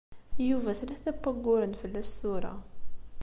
[0.47, 2.53] Yuba tlata n wayyuren fell-as tura.